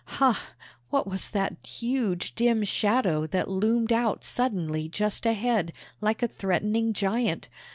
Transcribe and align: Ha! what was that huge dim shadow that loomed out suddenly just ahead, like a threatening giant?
Ha! 0.17 0.55
what 0.89 1.05
was 1.05 1.29
that 1.29 1.57
huge 1.63 2.33
dim 2.33 2.63
shadow 2.63 3.27
that 3.27 3.47
loomed 3.51 3.91
out 3.93 4.23
suddenly 4.23 4.89
just 4.89 5.27
ahead, 5.27 5.73
like 6.01 6.23
a 6.23 6.27
threatening 6.27 6.91
giant? 6.91 7.49